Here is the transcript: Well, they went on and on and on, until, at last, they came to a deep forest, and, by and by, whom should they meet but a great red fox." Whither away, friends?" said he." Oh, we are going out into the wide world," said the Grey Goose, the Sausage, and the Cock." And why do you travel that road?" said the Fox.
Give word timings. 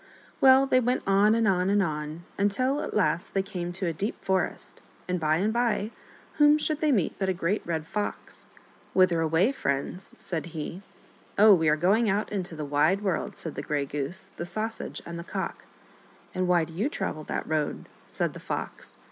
Well, 0.41 0.65
they 0.65 0.79
went 0.79 1.03
on 1.05 1.35
and 1.35 1.47
on 1.47 1.69
and 1.69 1.83
on, 1.83 2.23
until, 2.35 2.81
at 2.81 2.95
last, 2.95 3.35
they 3.35 3.43
came 3.43 3.71
to 3.73 3.85
a 3.85 3.93
deep 3.93 4.19
forest, 4.25 4.81
and, 5.07 5.19
by 5.19 5.35
and 5.37 5.53
by, 5.53 5.91
whom 6.39 6.57
should 6.57 6.81
they 6.81 6.91
meet 6.91 7.13
but 7.19 7.29
a 7.29 7.35
great 7.35 7.61
red 7.67 7.85
fox." 7.85 8.47
Whither 8.95 9.21
away, 9.21 9.51
friends?" 9.51 10.11
said 10.15 10.47
he." 10.57 10.81
Oh, 11.37 11.53
we 11.53 11.69
are 11.69 11.77
going 11.77 12.09
out 12.09 12.31
into 12.31 12.55
the 12.55 12.65
wide 12.65 13.01
world," 13.03 13.37
said 13.37 13.53
the 13.53 13.61
Grey 13.61 13.85
Goose, 13.85 14.29
the 14.29 14.43
Sausage, 14.47 15.03
and 15.05 15.19
the 15.19 15.23
Cock." 15.23 15.65
And 16.33 16.47
why 16.47 16.63
do 16.63 16.73
you 16.73 16.89
travel 16.89 17.23
that 17.25 17.47
road?" 17.47 17.87
said 18.07 18.33
the 18.33 18.39
Fox. 18.39 18.97